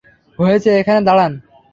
[0.39, 1.31] হয়েছে এখানে দাঁড়ান।